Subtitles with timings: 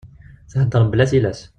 [0.53, 1.47] Thedder mebla tilas.